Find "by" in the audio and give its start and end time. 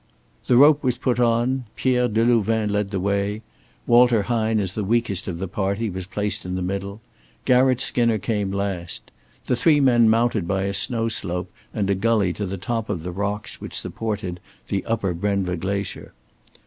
10.47-10.63